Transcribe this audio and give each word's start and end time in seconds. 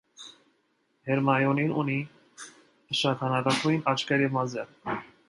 Հերմայոնին 1.09 1.75
ունի 1.81 1.97
շագանակագույն 3.01 3.85
աչքեր 3.93 4.25
և 4.25 4.35
մազեր։ 4.39 5.01